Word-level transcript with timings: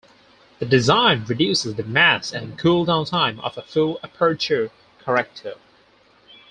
The 0.57 0.65
design 0.65 1.25
reduces 1.25 1.75
the 1.75 1.83
mass 1.83 2.33
and 2.33 2.57
"cool-down 2.57 3.05
time" 3.05 3.39
of 3.41 3.55
a 3.55 3.61
full 3.61 3.99
aperture 4.03 4.71
corrector. 4.97 5.53